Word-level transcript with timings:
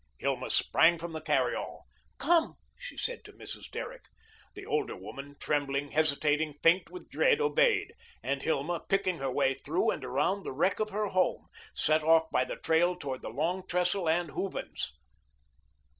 Hilma 0.17 0.49
sprang 0.49 0.97
from 0.97 1.11
the 1.11 1.21
carry 1.21 1.53
all. 1.53 1.85
"Come," 2.17 2.55
she 2.75 2.97
said 2.97 3.23
to 3.23 3.33
Mrs. 3.33 3.69
Derrick. 3.69 4.05
The 4.55 4.65
older 4.65 4.95
woman, 4.95 5.35
trembling, 5.39 5.91
hesitating, 5.91 6.55
faint 6.63 6.89
with 6.89 7.07
dread, 7.07 7.39
obeyed, 7.39 7.93
and 8.23 8.41
Hilma, 8.41 8.79
picking 8.79 9.19
her 9.19 9.29
way 9.29 9.53
through 9.53 9.91
and 9.91 10.03
around 10.03 10.41
the 10.41 10.53
wreck 10.53 10.79
of 10.79 10.89
her 10.89 11.09
home, 11.09 11.49
set 11.75 12.01
off 12.03 12.31
by 12.31 12.43
the 12.43 12.55
trail 12.57 12.95
towards 12.95 13.21
the 13.21 13.29
Long 13.29 13.61
Trestle 13.67 14.09
and 14.09 14.31
Hooven's. 14.31 14.91